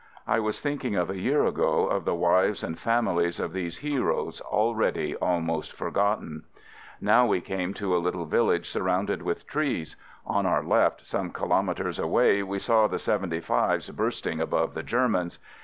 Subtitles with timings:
[0.25, 4.41] I was thinking of a year ago, of the wives and families of these heroes
[4.41, 6.41] already almost forgotten.
[6.99, 9.95] Now we came to a little village sur rounded with trees.
[10.25, 15.37] On our left, some kilo metres away, we saw the" 75's" bursting above the Germans.